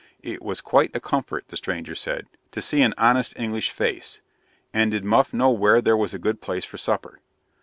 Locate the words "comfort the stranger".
0.99-1.93